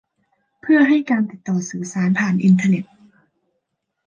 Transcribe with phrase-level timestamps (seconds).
[0.61, 2.85] เพื่อให้การติดต่อสื่อสารผ่านอินเทอร์เน็ต